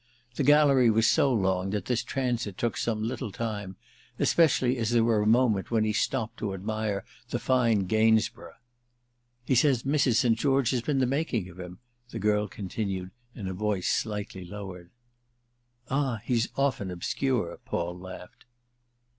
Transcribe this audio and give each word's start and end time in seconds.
The 0.33 0.41
gallery 0.41 0.89
was 0.89 1.05
so 1.05 1.31
long 1.31 1.69
that 1.69 1.85
this 1.85 2.01
transit 2.01 2.57
took 2.57 2.75
some 2.75 3.03
little 3.03 3.31
time, 3.31 3.75
especially 4.17 4.79
as 4.79 4.89
there 4.89 5.03
was 5.03 5.21
a 5.21 5.27
moment 5.29 5.69
when 5.69 5.83
he 5.83 5.93
stopped 5.93 6.37
to 6.37 6.55
admire 6.55 7.05
the 7.29 7.37
fine 7.37 7.81
Gainsborough. 7.85 8.55
"He 9.45 9.53
says 9.53 9.83
Mrs. 9.83 10.15
St. 10.15 10.39
George 10.39 10.71
has 10.71 10.81
been 10.81 10.97
the 10.97 11.05
making 11.05 11.49
of 11.49 11.59
him," 11.59 11.77
the 12.09 12.17
girl 12.17 12.47
continued 12.47 13.11
in 13.35 13.47
a 13.47 13.53
voice 13.53 13.89
slightly 13.89 14.43
lowered. 14.43 14.89
"Ah 15.91 16.21
he's 16.23 16.47
often 16.57 16.89
obscure!" 16.89 17.59
Paul 17.63 17.95
laughed. 17.95 18.45